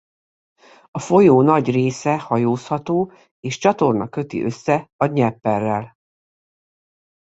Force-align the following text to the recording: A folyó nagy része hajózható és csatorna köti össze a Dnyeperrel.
A 0.91 0.99
folyó 0.99 1.41
nagy 1.41 1.69
része 1.71 2.19
hajózható 2.19 3.11
és 3.39 3.57
csatorna 3.57 4.09
köti 4.09 4.43
össze 4.43 4.91
a 4.97 5.07
Dnyeperrel. 5.07 5.97